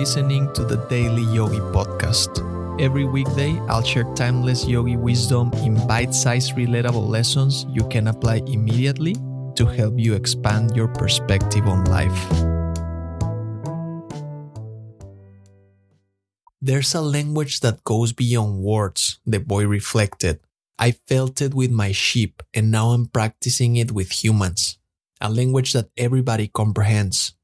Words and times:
listening 0.00 0.50
to 0.54 0.64
the 0.64 0.80
Daily 0.88 1.28
Yogi 1.28 1.60
Podcast. 1.76 2.40
Every 2.80 3.04
weekday, 3.04 3.60
I'll 3.68 3.84
share 3.84 4.08
timeless 4.16 4.64
yogi 4.64 4.96
wisdom 4.96 5.52
in 5.60 5.76
bite 5.86 6.14
sized, 6.14 6.56
relatable 6.56 7.06
lessons 7.06 7.66
you 7.68 7.84
can 7.92 8.08
apply 8.08 8.40
immediately 8.46 9.12
to 9.56 9.66
help 9.66 10.00
you 10.00 10.14
expand 10.14 10.74
your 10.74 10.88
perspective 10.88 11.68
on 11.68 11.84
life. 11.92 12.16
There's 16.62 16.94
a 16.94 17.02
language 17.04 17.60
that 17.60 17.84
goes 17.84 18.14
beyond 18.14 18.64
words, 18.64 19.20
the 19.26 19.38
boy 19.38 19.66
reflected. 19.66 20.40
I 20.78 20.92
felt 20.92 21.42
it 21.42 21.52
with 21.52 21.70
my 21.70 21.92
sheep, 21.92 22.42
and 22.54 22.70
now 22.70 22.96
I'm 22.96 23.04
practicing 23.04 23.76
it 23.76 23.92
with 23.92 24.24
humans. 24.24 24.78
A 25.20 25.28
language 25.28 25.74
that 25.74 25.90
everybody 25.98 26.48
comprehends. 26.48 27.36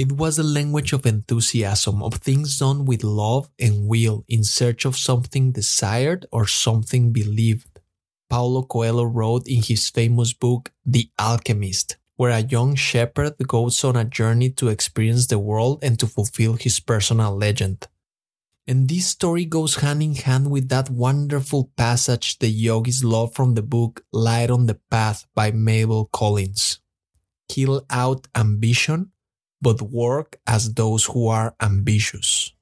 It 0.00 0.12
was 0.12 0.38
a 0.38 0.42
language 0.42 0.94
of 0.94 1.04
enthusiasm, 1.04 2.02
of 2.02 2.14
things 2.14 2.58
done 2.58 2.86
with 2.86 3.04
love 3.04 3.50
and 3.58 3.86
will 3.86 4.24
in 4.28 4.44
search 4.44 4.86
of 4.86 4.96
something 4.96 5.52
desired 5.52 6.24
or 6.32 6.46
something 6.46 7.12
believed. 7.12 7.80
Paulo 8.30 8.62
Coelho 8.62 9.04
wrote 9.04 9.46
in 9.46 9.62
his 9.62 9.90
famous 9.90 10.32
book, 10.32 10.72
The 10.86 11.10
Alchemist, 11.18 11.98
where 12.16 12.30
a 12.30 12.40
young 12.40 12.76
shepherd 12.76 13.34
goes 13.46 13.84
on 13.84 13.94
a 13.94 14.06
journey 14.06 14.48
to 14.52 14.68
experience 14.68 15.26
the 15.26 15.38
world 15.38 15.80
and 15.84 15.98
to 15.98 16.06
fulfill 16.06 16.54
his 16.54 16.80
personal 16.80 17.36
legend. 17.36 17.86
And 18.66 18.88
this 18.88 19.04
story 19.04 19.44
goes 19.44 19.74
hand 19.84 20.02
in 20.02 20.14
hand 20.14 20.50
with 20.50 20.70
that 20.70 20.88
wonderful 20.88 21.72
passage 21.76 22.38
the 22.38 22.48
yogis 22.48 23.04
love 23.04 23.34
from 23.34 23.52
the 23.52 23.62
book 23.62 24.02
Light 24.14 24.48
on 24.48 24.64
the 24.64 24.80
Path 24.90 25.26
by 25.34 25.50
Mabel 25.50 26.08
Collins. 26.10 26.80
Kill 27.50 27.84
out 27.90 28.28
ambition 28.34 29.12
but 29.60 29.82
work 29.82 30.38
as 30.46 30.74
those 30.74 31.04
who 31.04 31.28
are 31.28 31.54
ambitious. 31.60 32.52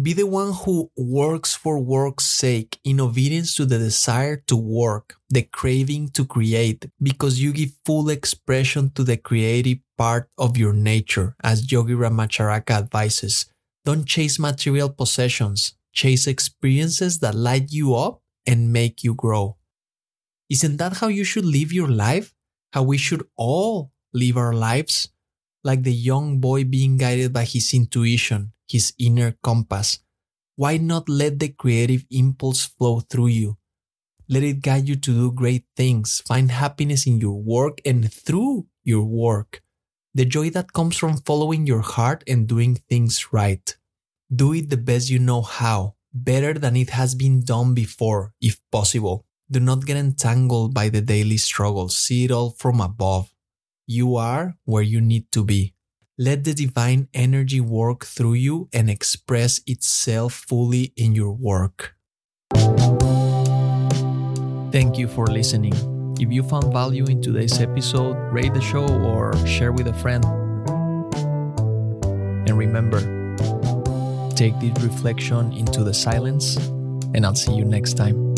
Be 0.00 0.14
the 0.14 0.26
one 0.26 0.52
who 0.52 0.90
works 0.96 1.54
for 1.54 1.78
work's 1.78 2.24
sake 2.24 2.78
in 2.84 3.00
obedience 3.00 3.54
to 3.56 3.66
the 3.66 3.76
desire 3.76 4.36
to 4.46 4.56
work, 4.56 5.16
the 5.28 5.42
craving 5.42 6.08
to 6.10 6.24
create, 6.24 6.88
because 7.02 7.42
you 7.42 7.52
give 7.52 7.72
full 7.84 8.08
expression 8.08 8.90
to 8.94 9.04
the 9.04 9.18
creative 9.18 9.78
part 9.98 10.30
of 10.38 10.56
your 10.56 10.72
nature, 10.72 11.36
as 11.44 11.70
Yogi 11.70 11.92
Ramacharaka 11.92 12.70
advises. 12.70 13.44
Don't 13.84 14.06
chase 14.06 14.38
material 14.38 14.88
possessions, 14.88 15.74
chase 15.92 16.26
experiences 16.26 17.18
that 17.18 17.34
light 17.34 17.70
you 17.70 17.94
up 17.94 18.22
and 18.46 18.72
make 18.72 19.04
you 19.04 19.12
grow. 19.12 19.56
Isn't 20.48 20.78
that 20.78 20.96
how 20.98 21.08
you 21.08 21.24
should 21.24 21.44
live 21.44 21.72
your 21.72 21.88
life? 21.88 22.32
How 22.72 22.84
we 22.84 22.96
should 22.96 23.26
all 23.36 23.92
live 24.14 24.38
our 24.38 24.54
lives? 24.54 25.10
Like 25.62 25.82
the 25.82 25.92
young 25.92 26.40
boy 26.40 26.64
being 26.64 26.96
guided 26.96 27.32
by 27.32 27.44
his 27.44 27.72
intuition, 27.74 28.52
his 28.68 28.92
inner 28.98 29.36
compass. 29.42 29.98
Why 30.56 30.76
not 30.76 31.08
let 31.08 31.38
the 31.38 31.48
creative 31.48 32.04
impulse 32.10 32.64
flow 32.66 33.00
through 33.00 33.28
you? 33.28 33.56
Let 34.28 34.42
it 34.42 34.62
guide 34.62 34.88
you 34.88 34.96
to 34.96 35.10
do 35.10 35.32
great 35.32 35.64
things, 35.76 36.22
find 36.26 36.50
happiness 36.50 37.06
in 37.06 37.18
your 37.18 37.40
work 37.42 37.80
and 37.84 38.12
through 38.12 38.66
your 38.84 39.04
work. 39.04 39.62
The 40.14 40.24
joy 40.24 40.50
that 40.50 40.72
comes 40.72 40.96
from 40.96 41.18
following 41.18 41.66
your 41.66 41.80
heart 41.80 42.24
and 42.26 42.46
doing 42.46 42.76
things 42.76 43.32
right. 43.32 43.76
Do 44.32 44.52
it 44.52 44.70
the 44.70 44.76
best 44.76 45.10
you 45.10 45.18
know 45.18 45.42
how, 45.42 45.94
better 46.12 46.54
than 46.54 46.76
it 46.76 46.90
has 46.90 47.14
been 47.14 47.42
done 47.42 47.74
before, 47.74 48.32
if 48.40 48.60
possible. 48.70 49.26
Do 49.50 49.58
not 49.58 49.84
get 49.84 49.96
entangled 49.96 50.74
by 50.74 50.88
the 50.88 51.00
daily 51.00 51.36
struggles. 51.36 51.96
See 51.96 52.24
it 52.24 52.30
all 52.30 52.50
from 52.50 52.80
above. 52.80 53.32
You 53.90 54.14
are 54.14 54.54
where 54.66 54.84
you 54.84 55.00
need 55.00 55.32
to 55.32 55.42
be. 55.42 55.74
Let 56.16 56.44
the 56.44 56.54
divine 56.54 57.08
energy 57.12 57.60
work 57.60 58.04
through 58.04 58.34
you 58.34 58.68
and 58.72 58.88
express 58.88 59.60
itself 59.66 60.32
fully 60.46 60.92
in 60.96 61.16
your 61.16 61.32
work. 61.32 61.96
Thank 64.70 64.96
you 64.96 65.08
for 65.08 65.26
listening. 65.26 65.74
If 66.20 66.30
you 66.30 66.44
found 66.44 66.72
value 66.72 67.04
in 67.06 67.20
today's 67.20 67.60
episode, 67.60 68.14
rate 68.30 68.54
the 68.54 68.60
show 68.60 68.86
or 68.86 69.34
share 69.44 69.72
with 69.72 69.88
a 69.88 69.94
friend. 69.94 70.24
And 72.46 72.56
remember, 72.56 73.00
take 74.36 74.54
this 74.60 74.70
reflection 74.84 75.52
into 75.52 75.82
the 75.82 75.94
silence, 75.94 76.54
and 77.12 77.26
I'll 77.26 77.34
see 77.34 77.54
you 77.54 77.64
next 77.64 77.94
time. 77.94 78.30